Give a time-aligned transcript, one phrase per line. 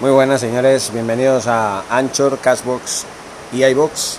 [0.00, 3.04] Muy buenas señores, bienvenidos a Anchor, Cashbox
[3.52, 4.18] y iBox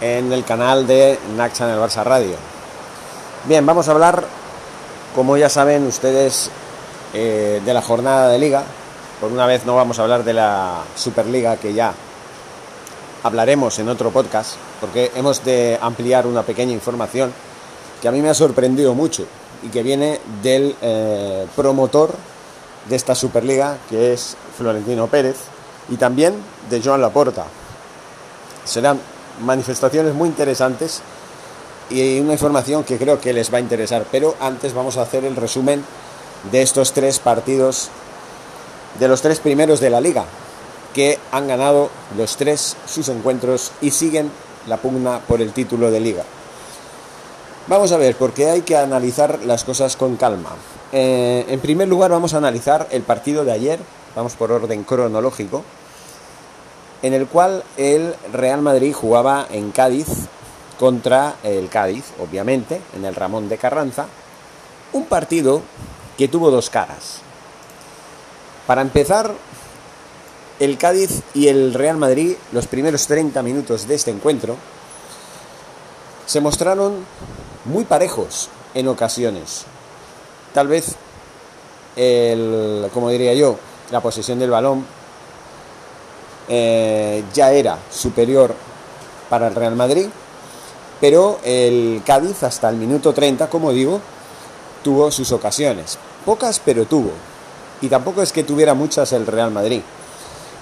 [0.00, 2.36] en el canal de Naxa en el Barça Radio.
[3.44, 4.24] Bien, vamos a hablar,
[5.14, 6.50] como ya saben ustedes,
[7.12, 8.64] eh, de la jornada de liga.
[9.20, 11.92] Por una vez no vamos a hablar de la Superliga que ya
[13.24, 17.34] hablaremos en otro podcast, porque hemos de ampliar una pequeña información
[18.00, 19.26] que a mí me ha sorprendido mucho
[19.62, 22.31] y que viene del eh, promotor
[22.88, 25.36] de esta Superliga, que es Florentino Pérez,
[25.88, 26.34] y también
[26.70, 27.44] de Joan Laporta.
[28.64, 29.00] Serán
[29.44, 31.02] manifestaciones muy interesantes
[31.90, 34.06] y una información que creo que les va a interesar.
[34.10, 35.84] Pero antes vamos a hacer el resumen
[36.50, 37.88] de estos tres partidos,
[38.98, 40.24] de los tres primeros de la liga,
[40.94, 44.30] que han ganado los tres sus encuentros y siguen
[44.66, 46.24] la pugna por el título de liga.
[47.68, 50.50] Vamos a ver, porque hay que analizar las cosas con calma.
[50.92, 53.80] Eh, en primer lugar vamos a analizar el partido de ayer,
[54.14, 55.64] vamos por orden cronológico,
[57.00, 60.06] en el cual el Real Madrid jugaba en Cádiz
[60.78, 64.06] contra el Cádiz, obviamente, en el Ramón de Carranza,
[64.92, 65.62] un partido
[66.18, 67.20] que tuvo dos caras.
[68.66, 69.32] Para empezar,
[70.60, 74.56] el Cádiz y el Real Madrid, los primeros 30 minutos de este encuentro,
[76.26, 77.04] se mostraron
[77.64, 79.66] muy parejos en ocasiones.
[80.54, 80.96] Tal vez,
[81.96, 83.56] el, como diría yo,
[83.90, 84.84] la posesión del balón
[86.48, 88.54] eh, ya era superior
[89.30, 90.06] para el Real Madrid,
[91.00, 94.00] pero el Cádiz hasta el minuto 30, como digo,
[94.84, 95.98] tuvo sus ocasiones.
[96.24, 97.10] Pocas, pero tuvo.
[97.80, 99.80] Y tampoco es que tuviera muchas el Real Madrid.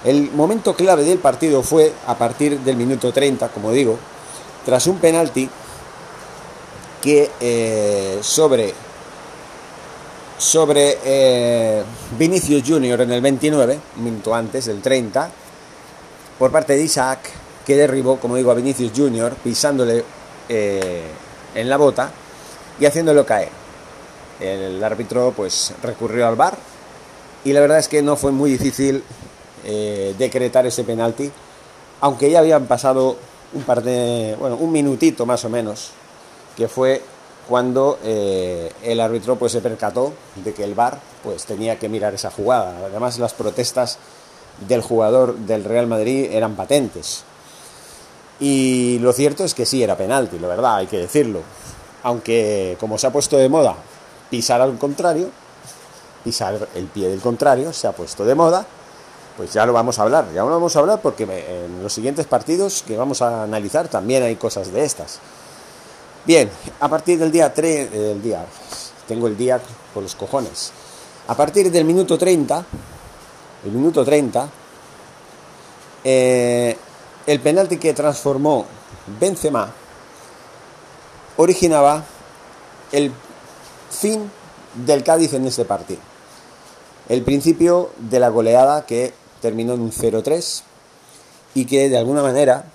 [0.05, 3.99] El momento clave del partido fue a partir del minuto 30, como digo,
[4.65, 5.49] tras un penalti
[7.03, 8.73] que eh, sobre
[10.41, 11.83] sobre eh,
[12.19, 15.31] Vinicius Junior en el 29, un minuto antes del 30,
[16.39, 17.31] por parte de Isaac,
[17.67, 20.03] que derribó, como digo, a Vinicius Junior, pisándole
[20.49, 21.03] eh,
[21.55, 22.11] en la bota
[22.81, 23.51] y haciéndolo caer.
[24.41, 26.57] El árbitro pues recurrió al bar
[27.45, 29.05] y la verdad es que no fue muy difícil
[30.17, 31.31] decretar ese penalti,
[32.01, 33.19] aunque ya habían pasado
[33.53, 35.91] un par de, bueno, un minutito más o menos
[36.57, 37.03] que fue
[37.51, 42.15] cuando eh, el árbitro pues se percató de que el VAR pues tenía que mirar
[42.15, 42.79] esa jugada.
[42.87, 43.99] Además las protestas
[44.69, 47.25] del jugador del Real Madrid eran patentes.
[48.39, 51.41] Y lo cierto es que sí era penalti, la verdad, hay que decirlo.
[52.05, 53.75] Aunque como se ha puesto de moda
[54.31, 55.29] pisar al contrario,
[56.23, 58.65] pisar el pie del contrario, se ha puesto de moda,
[59.37, 60.27] pues ya lo vamos a hablar.
[60.33, 64.23] Ya lo vamos a hablar porque en los siguientes partidos que vamos a analizar también
[64.23, 65.19] hay cosas de estas.
[66.27, 66.51] Bien,
[66.81, 68.45] a partir del día 3, del día,
[69.09, 69.59] tengo el día
[69.95, 70.71] por los cojones.
[71.29, 72.67] A partir del minuto 30,
[73.65, 74.49] el minuto 30,
[76.05, 76.77] eh,
[77.27, 78.67] el penalti que transformó
[79.19, 79.73] Benzema
[81.39, 82.05] originaba
[82.93, 83.13] el
[83.91, 84.31] fin
[84.75, 86.01] del Cádiz en este partido.
[87.09, 90.63] El principio de la goleada que terminó en un 0-3
[91.55, 92.67] y que de alguna manera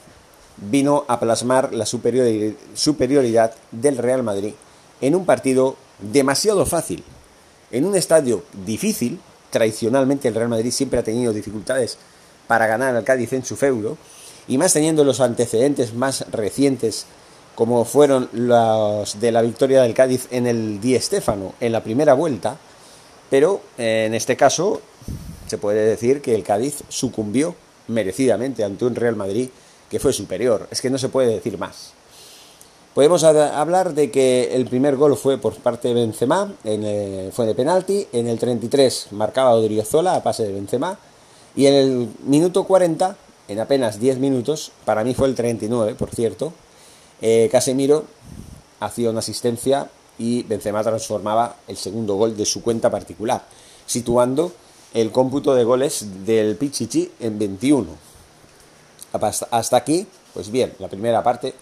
[0.57, 4.53] vino a plasmar la superioridad del Real Madrid
[5.01, 7.03] en un partido demasiado fácil,
[7.71, 11.97] en un estadio difícil, tradicionalmente el Real Madrid siempre ha tenido dificultades
[12.47, 13.97] para ganar al Cádiz en su feudo,
[14.47, 17.05] y más teniendo los antecedentes más recientes
[17.55, 22.13] como fueron los de la victoria del Cádiz en el Di Stéfano en la primera
[22.13, 22.57] vuelta,
[23.29, 24.81] pero en este caso
[25.47, 27.55] se puede decir que el Cádiz sucumbió
[27.87, 29.49] merecidamente ante un Real Madrid
[29.89, 30.67] que fue superior.
[30.71, 31.93] Es que no se puede decir más.
[32.95, 37.53] Podemos hablar de que el primer gol fue por parte de Benzema, en fue de
[37.53, 40.97] penalti, en el 33 marcaba Odriozola a pase de Benzema,
[41.57, 43.17] y en el minuto 40,
[43.49, 46.53] en apenas 10 minutos, para mí fue el 39, por cierto,
[47.21, 48.05] eh, Casemiro
[48.79, 53.45] hacía una asistencia y Benzema transformaba el segundo gol de su cuenta particular,
[53.85, 54.53] situando
[54.93, 57.87] el cómputo de goles del Pichichi en 21.
[59.15, 61.53] Hasta aquí, pues bien, la primera parte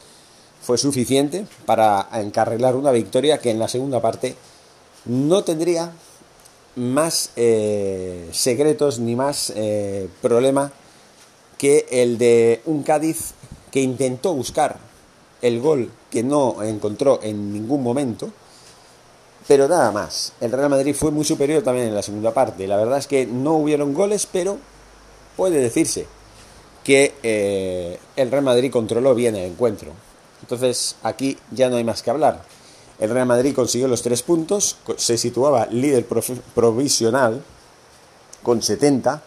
[0.62, 4.36] fue suficiente para encarrilar una victoria que en la segunda parte
[5.06, 5.92] no tendría
[6.76, 10.72] más eh, secretos ni más eh, problema
[11.58, 13.34] que el de un Cádiz
[13.72, 14.78] que intentó buscar
[15.42, 18.32] el gol que no encontró en ningún momento,
[19.48, 20.34] pero nada más.
[20.40, 22.68] El Real Madrid fue muy superior también en la segunda parte.
[22.68, 24.58] La verdad es que no hubieron goles, pero
[25.36, 26.08] puede decirse
[26.84, 29.92] que eh, el Real Madrid controló bien el encuentro.
[30.42, 32.44] Entonces aquí ya no hay más que hablar.
[33.00, 36.06] El Real Madrid consiguió los tres puntos, se situaba líder
[36.54, 37.42] provisional
[38.44, 39.22] con 70,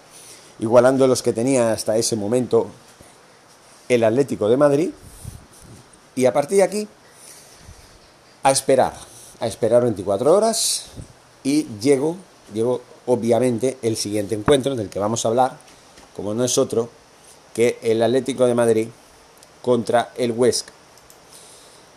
[0.60, 2.68] igualando los que tenía hasta ese momento
[3.88, 4.90] el Atlético de Madrid.
[6.14, 6.88] Y a partir de aquí,
[8.42, 8.94] a esperar,
[9.40, 10.86] a esperar 24 horas
[11.42, 12.16] y llego,
[12.54, 15.58] llego obviamente el siguiente encuentro del que vamos a hablar,
[16.14, 16.88] como no es otro
[17.56, 18.88] que el Atlético de Madrid
[19.62, 20.74] contra el Huesca.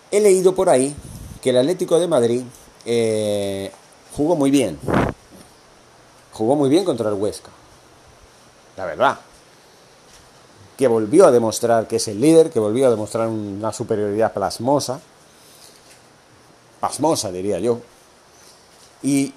[0.09, 0.95] He leído por ahí
[1.41, 2.43] que el Atlético de Madrid
[2.85, 3.69] eh,
[4.15, 4.79] jugó muy bien.
[6.31, 7.49] Jugó muy bien contra el Huesca.
[8.77, 9.19] La verdad.
[10.77, 15.01] Que volvió a demostrar que es el líder, que volvió a demostrar una superioridad plasmosa.
[16.79, 17.81] Pasmosa, diría yo.
[19.03, 19.33] Y,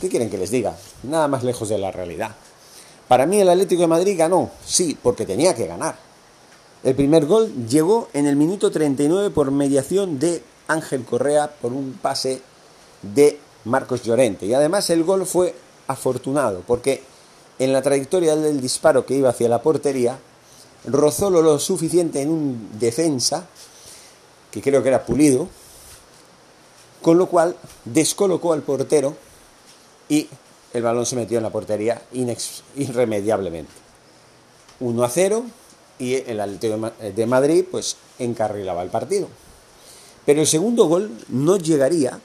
[0.00, 0.76] ¿qué quieren que les diga?
[1.02, 2.36] Nada más lejos de la realidad.
[3.08, 5.96] Para mí el Atlético de Madrid ganó, sí, porque tenía que ganar.
[6.82, 11.98] El primer gol llegó en el minuto 39 por mediación de Ángel Correa por un
[12.00, 12.40] pase
[13.02, 14.46] de Marcos Llorente.
[14.46, 15.54] Y además el gol fue
[15.86, 17.02] afortunado porque
[17.58, 20.18] en la trayectoria del disparo que iba hacia la portería
[20.86, 23.46] rozó lo suficiente en un defensa,
[24.50, 25.48] que creo que era pulido,
[27.00, 29.16] con lo cual descolocó al portero
[30.08, 30.28] y
[30.74, 32.02] el balón se metió en la portería
[32.76, 33.72] irremediablemente.
[34.80, 35.44] 1 a 0
[36.00, 39.28] y el Atlético de Madrid pues encarrilaba el partido.
[40.26, 42.18] Pero el segundo gol no llegaría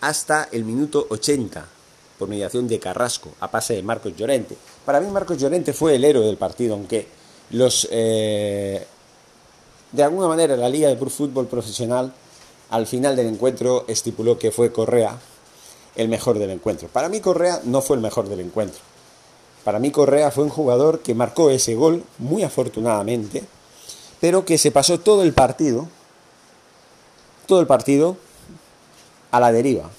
[0.00, 1.66] hasta el minuto 80
[2.18, 4.56] por mediación de Carrasco a pase de Marcos Llorente.
[4.84, 7.06] Para mí Marcos Llorente fue el héroe del partido, aunque
[7.50, 8.86] los eh,
[9.92, 12.12] de alguna manera la Liga de Fútbol Profesional
[12.68, 15.18] al final del encuentro estipuló que fue Correa
[15.98, 16.88] el mejor del encuentro.
[16.88, 18.80] Para mí Correa no fue el mejor del encuentro.
[19.64, 23.42] Para mí Correa fue un jugador que marcó ese gol muy afortunadamente,
[24.20, 25.88] pero que se pasó todo el partido,
[27.46, 28.16] todo el partido
[29.30, 29.90] a la deriva.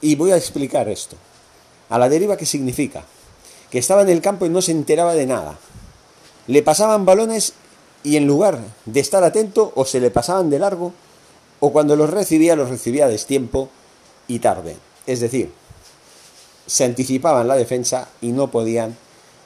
[0.00, 1.16] Y voy a explicar esto.
[1.88, 3.04] A la deriva, ¿qué significa?
[3.70, 5.58] Que estaba en el campo y no se enteraba de nada.
[6.46, 7.54] Le pasaban balones
[8.04, 10.92] y en lugar de estar atento o se le pasaban de largo
[11.58, 13.70] o cuando los recibía los recibía a destiempo
[14.28, 14.76] y tarde.
[15.06, 15.52] Es decir,
[16.66, 18.96] se anticipaban la defensa y no podían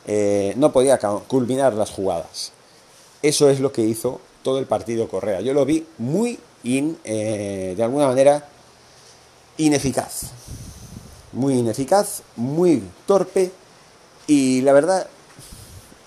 [0.06, 2.52] eh, no podía culminar las jugadas.
[3.22, 5.40] Eso es lo que hizo todo el partido Correa.
[5.40, 8.48] Yo lo vi muy, eh, de alguna manera,
[9.58, 10.30] ineficaz.
[11.32, 13.52] Muy ineficaz, muy torpe
[14.26, 15.06] y la verdad,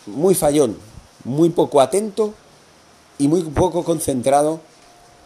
[0.06, 0.78] muy fallón,
[1.24, 2.34] muy poco atento
[3.18, 4.60] y muy poco concentrado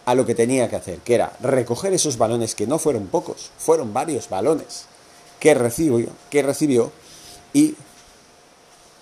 [0.08, 3.50] a lo que tenía que hacer, que era recoger esos balones que no fueron pocos,
[3.58, 4.86] fueron varios balones
[5.38, 6.90] que recibió, que recibió
[7.52, 7.74] y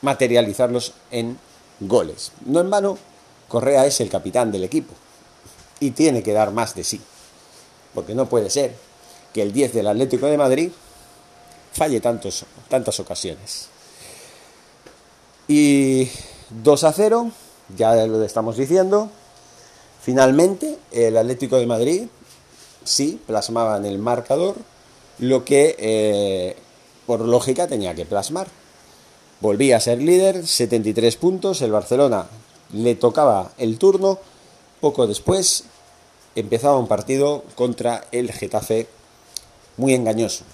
[0.03, 1.39] materializarlos en
[1.79, 2.33] goles.
[2.45, 2.99] No en vano,
[3.47, 4.95] Correa es el capitán del equipo
[5.79, 7.01] y tiene que dar más de sí,
[7.95, 8.75] porque no puede ser
[9.33, 10.73] que el 10 del Atlético de Madrid
[11.73, 13.69] falle tantos, tantas ocasiones.
[15.47, 16.11] Y
[16.65, 17.31] 2 a 0,
[17.77, 19.09] ya lo estamos diciendo,
[20.07, 22.03] finalmente el Atlético de Madrid
[22.85, 24.55] sí plasmaba en el marcador
[25.19, 26.57] lo que eh,
[27.07, 28.47] por lógica tenía que plasmar
[29.41, 32.27] volvía a ser líder, 73 puntos, el Barcelona
[32.73, 34.19] le tocaba el turno,
[34.81, 35.65] poco después
[36.35, 38.87] empezaba un partido contra el Getafe
[39.77, 40.45] muy engañoso.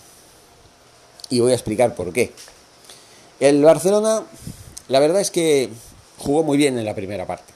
[1.30, 2.32] Y voy a explicar por qué.
[3.40, 4.24] El Barcelona,
[4.88, 5.70] la verdad es que
[6.18, 7.52] jugó muy bien en la primera parte.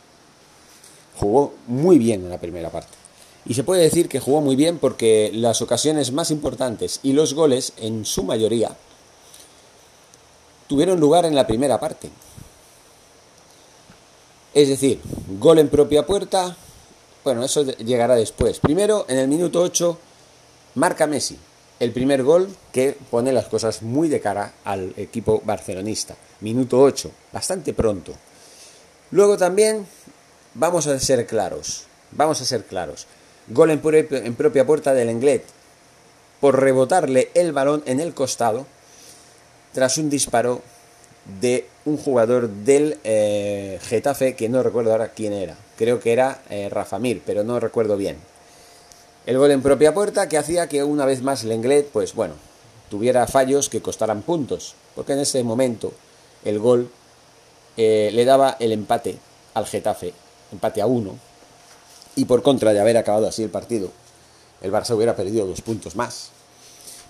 [1.18, 2.92] Jugó muy bien en la primera parte.
[3.44, 7.34] Y se puede decir que jugó muy bien porque las ocasiones más importantes y los
[7.34, 8.76] goles, en su mayoría,
[10.66, 12.10] tuvieron lugar en la primera parte.
[14.52, 15.00] Es decir,
[15.38, 16.56] gol en propia puerta,
[17.22, 18.58] bueno, eso llegará después.
[18.58, 19.98] Primero, en el minuto 8,
[20.76, 21.38] marca Messi,
[21.78, 26.16] el primer gol que pone las cosas muy de cara al equipo barcelonista.
[26.40, 28.12] Minuto 8, bastante pronto.
[29.10, 29.86] Luego también,
[30.58, 33.06] vamos a ser claros, vamos a ser claros.
[33.48, 35.44] Gol en, en propia puerta del Englet,
[36.40, 38.66] por rebotarle el balón en el costado
[39.72, 40.62] tras un disparo
[41.40, 45.56] de un jugador del eh, Getafe que no recuerdo ahora quién era.
[45.76, 48.16] Creo que era eh, Rafa Mir, pero no recuerdo bien.
[49.26, 52.34] El gol en propia puerta que hacía que una vez más Lenglet, pues bueno,
[52.88, 55.92] tuviera fallos que costaran puntos, porque en ese momento
[56.44, 56.90] el gol
[57.76, 59.18] eh, le daba el empate
[59.54, 60.14] al Getafe,
[60.52, 61.16] empate a uno,
[62.14, 63.90] y por contra de haber acabado así el partido,
[64.62, 66.30] el Barça hubiera perdido dos puntos más.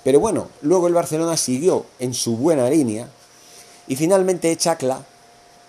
[0.03, 3.09] Pero bueno, luego el Barcelona siguió en su buena línea
[3.89, 5.05] y finalmente Chacla,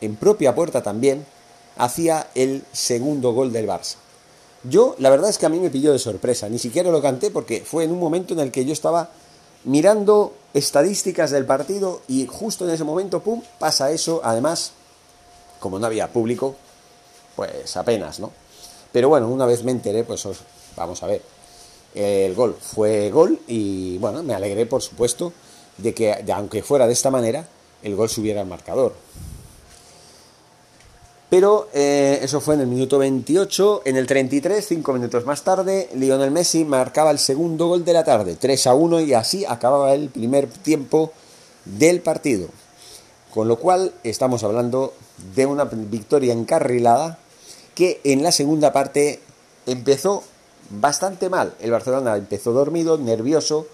[0.02, 1.26] en propia puerta también,
[1.78, 3.96] hacía el segundo gol del Barça.
[4.64, 7.30] Yo, la verdad es que a mí me pilló de sorpresa, ni siquiera lo canté
[7.32, 9.10] porque fue en un momento en el que yo estaba
[9.64, 14.22] mirando estadísticas del partido y justo en ese momento, ¡pum!, pasa eso.
[14.24, 14.72] Además,
[15.60, 16.56] como no había público,
[17.38, 18.32] pues apenas, ¿no?
[18.92, 20.28] Pero bueno, una vez me enteré, pues
[20.76, 21.22] vamos a ver.
[21.94, 25.32] El gol fue gol y bueno, me alegré, por supuesto,
[25.78, 27.48] de que, aunque fuera de esta manera,
[27.84, 28.94] el gol subiera al marcador.
[31.30, 33.84] Pero eh, eso fue en el minuto 28.
[33.86, 38.04] En el 33, cinco minutos más tarde, Lionel Messi marcaba el segundo gol de la
[38.04, 41.12] tarde, 3 a 1, y así acababa el primer tiempo
[41.66, 42.48] del partido.
[43.32, 44.94] Con lo cual, estamos hablando
[45.36, 47.20] de una victoria encarrilada
[47.78, 49.20] que en la segunda parte
[49.68, 50.24] empezó
[50.72, 51.54] bastante mal.
[51.60, 53.68] El Barcelona empezó dormido, nervioso,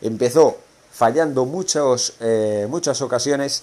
[0.00, 0.56] empezó
[0.90, 3.62] fallando muchos, eh, muchas ocasiones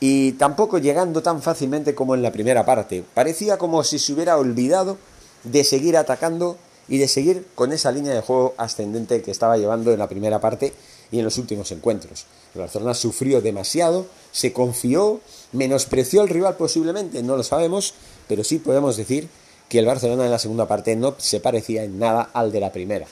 [0.00, 3.04] y tampoco llegando tan fácilmente como en la primera parte.
[3.14, 4.98] Parecía como si se hubiera olvidado
[5.44, 9.92] de seguir atacando y de seguir con esa línea de juego ascendente que estaba llevando
[9.92, 10.74] en la primera parte
[11.10, 12.26] y en los últimos encuentros.
[12.54, 15.20] El Barcelona sufrió demasiado, se confió,
[15.52, 17.94] menospreció al rival posiblemente, no lo sabemos,
[18.32, 19.28] pero sí podemos decir
[19.68, 22.72] que el Barcelona en la segunda parte no se parecía en nada al de la
[22.72, 23.06] primera.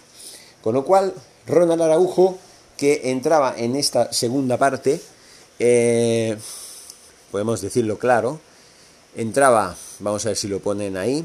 [0.63, 1.13] Con lo cual,
[1.47, 2.39] Ronald Araujo,
[2.79, 4.99] que entraba en esta segunda parte,
[5.59, 6.39] eh,
[7.31, 8.41] podemos decirlo claro,
[9.15, 11.23] entraba, vamos a ver si lo ponen ahí,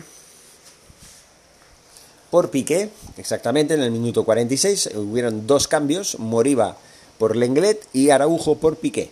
[2.32, 6.75] por Piqué, exactamente en el minuto 46, hubieron dos cambios, Moriba
[7.18, 9.10] por Lenglet y Araujo por Piqué.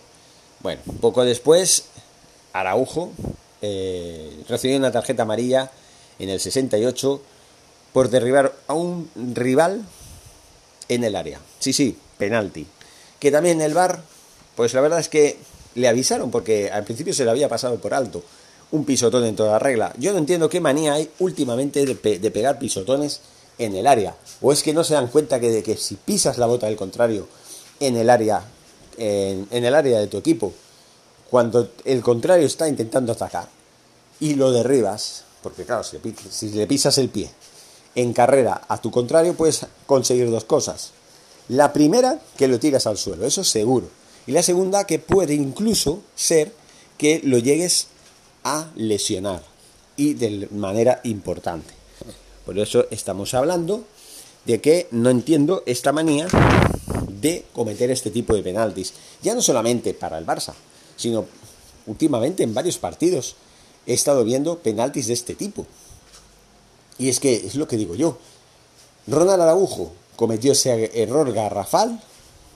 [0.60, 1.86] Bueno, poco después,
[2.52, 3.12] Araujo
[3.66, 5.70] eh, recibió una tarjeta amarilla
[6.18, 7.22] en el 68
[7.92, 9.82] por derribar a un rival
[10.88, 11.40] en el área.
[11.58, 12.66] Sí, sí, penalti.
[13.18, 14.02] Que también el VAR,
[14.54, 15.38] pues la verdad es que
[15.74, 18.22] le avisaron porque al principio se le había pasado por alto
[18.70, 19.94] un pisotón en toda regla.
[19.98, 23.20] Yo no entiendo qué manía hay últimamente de, pegar pisotones
[23.58, 24.16] en el área.
[24.40, 26.76] O es que no se dan cuenta que, de que si pisas la bota del
[26.76, 27.28] contrario
[27.78, 28.42] en el área,
[28.98, 30.52] en, el área de tu equipo,
[31.30, 33.48] cuando el contrario está intentando atacar
[34.20, 35.98] y lo derribas, porque claro, si
[36.30, 37.30] si le pisas el pie
[37.94, 40.92] en carrera a tu contrario, puedes conseguir dos cosas.
[41.48, 43.88] La primera, que lo tiras al suelo, eso seguro.
[44.26, 46.52] Y la segunda, que puede incluso ser
[46.96, 47.88] que lo llegues
[48.44, 49.42] a lesionar
[49.96, 51.74] y de manera importante.
[52.44, 53.84] Por eso estamos hablando
[54.44, 56.26] de que no entiendo esta manía
[57.08, 58.92] de cometer este tipo de penaltis.
[59.22, 60.52] Ya no solamente para el Barça,
[60.96, 61.26] sino
[61.86, 63.36] últimamente en varios partidos
[63.86, 65.66] he estado viendo penaltis de este tipo.
[66.98, 68.18] Y es que es lo que digo yo.
[69.06, 72.00] Ronald Araujo cometió ese error garrafal,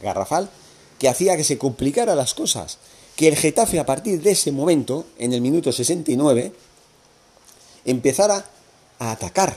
[0.03, 0.49] garrafal
[0.99, 2.79] que hacía que se complicara las cosas.
[3.17, 6.53] Que el Getafe a partir de ese momento, en el minuto 69,
[7.85, 8.45] empezara
[8.99, 9.57] a atacar,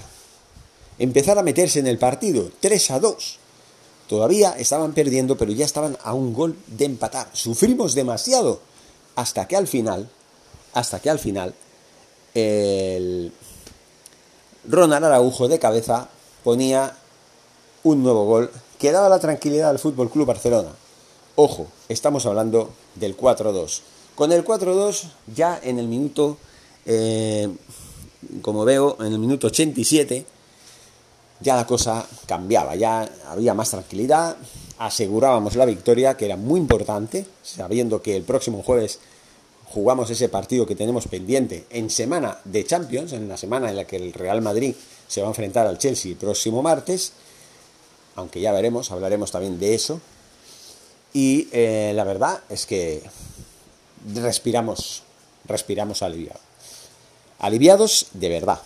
[0.97, 3.37] empezara a meterse en el partido, 3 a 2.
[4.07, 7.29] Todavía estaban perdiendo, pero ya estaban a un gol de empatar.
[7.33, 8.61] Sufrimos demasiado
[9.15, 10.09] hasta que al final,
[10.73, 11.53] hasta que al final,
[12.33, 13.31] el
[14.67, 16.09] Ronald Araujo de cabeza
[16.43, 16.95] ponía
[17.83, 20.69] un nuevo gol que daba la tranquilidad al Fútbol Club Barcelona.
[21.35, 23.81] Ojo, estamos hablando del 4-2.
[24.15, 25.03] Con el 4-2
[25.33, 26.37] ya en el minuto,
[26.85, 27.49] eh,
[28.41, 30.25] como veo, en el minuto 87
[31.41, 34.37] ya la cosa cambiaba, ya había más tranquilidad,
[34.81, 38.97] asegurábamos la victoria, que era muy importante, sabiendo que el próximo jueves
[39.67, 43.85] jugamos ese partido que tenemos pendiente en semana de Champions, en la semana en la
[43.85, 44.73] que el Real Madrid
[45.07, 47.13] se va a enfrentar al Chelsea el próximo martes,
[48.15, 50.01] aunque ya veremos, hablaremos también de eso.
[51.13, 53.03] Y eh, la verdad es que
[54.15, 55.03] respiramos,
[55.45, 56.41] respiramos aliviados.
[57.37, 58.61] Aliviados de verdad.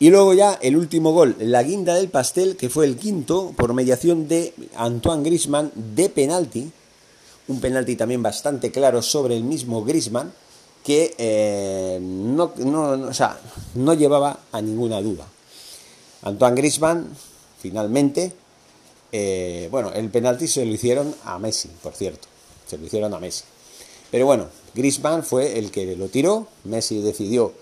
[0.00, 3.74] Y luego ya el último gol, la guinda del pastel, que fue el quinto por
[3.74, 6.70] mediación de Antoine Grisman de penalti,
[7.48, 10.32] un penalti también bastante claro sobre el mismo Grisman,
[10.84, 12.52] que eh, no,
[13.74, 15.26] no, llevaba a ninguna duda.
[16.22, 17.08] Antoine Grisman,
[17.60, 18.32] finalmente,
[19.10, 22.28] eh, bueno, el penalti se lo hicieron a Messi, por cierto,
[22.68, 23.42] se lo hicieron a Messi.
[24.12, 27.52] Pero bueno, Grisman fue el que lo tiró, Messi decidió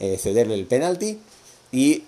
[0.00, 1.20] eh, cederle el penalti
[1.74, 2.04] y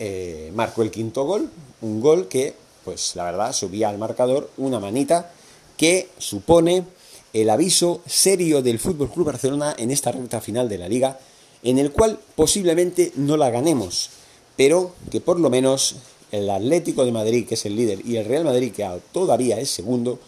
[0.54, 2.54] marcó el quinto gol, un gol que,
[2.84, 5.32] pues la verdad, subía al marcador una manita
[5.76, 6.84] que supone
[7.32, 11.18] el aviso serio del Fútbol Club Barcelona en esta recta final de la liga,
[11.64, 14.10] en el cual posiblemente no la ganemos,
[14.56, 15.96] pero que por lo menos
[16.30, 19.68] el Atlético de Madrid, que es el líder, y el Real Madrid, que todavía es
[19.68, 20.20] segundo,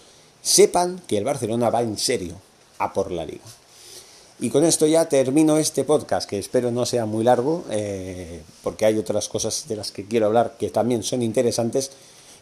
[0.42, 2.35] sepan que el Barcelona va en serio
[2.78, 3.45] a por la liga.
[4.40, 8.87] Y con esto ya termino este podcast, que espero no sea muy largo, eh, porque
[8.87, 11.90] hay otras cosas de las que quiero hablar que también son interesantes,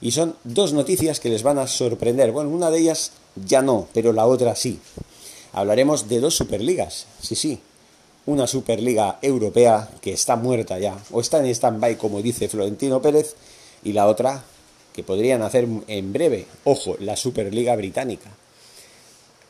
[0.02, 2.32] y son dos noticias que les van a sorprender.
[2.32, 4.78] Bueno, una de ellas ya no, pero la otra sí.
[5.52, 7.60] Hablaremos de dos superligas, sí, sí.
[8.26, 13.36] Una superliga europea que está muerta ya, o está en stand-by como dice Florentino Pérez,
[13.84, 14.44] y la otra
[14.92, 18.30] que podrían hacer en breve, ojo, la superliga británica.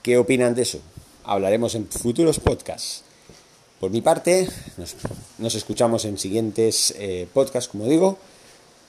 [0.03, 0.79] ¿Qué opinan de eso?
[1.26, 3.02] Hablaremos en futuros podcasts.
[3.80, 4.49] Por mi parte,
[5.38, 8.16] nos, escuchamos en siguientes eh, podcasts, como digo.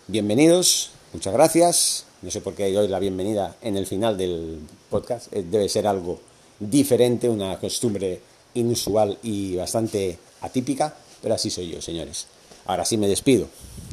[0.05, 2.05] Bienvenidos, muchas gracias.
[2.21, 4.59] No sé por qué doy la bienvenida en el final del
[4.91, 5.33] podcast.
[5.33, 6.19] Eh, debe ser algo
[6.59, 8.21] diferente, una costumbre
[8.53, 12.27] inusual y bastante atípica, pero así soy yo, señores.
[12.67, 13.47] Ahora sí me despido.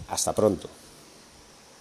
[0.08, 0.68] Hasta pronto.